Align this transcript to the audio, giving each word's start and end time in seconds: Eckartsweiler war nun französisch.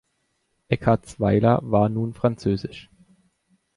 Eckartsweiler 0.67 1.59
war 1.61 1.87
nun 1.87 2.15
französisch. 2.15 2.89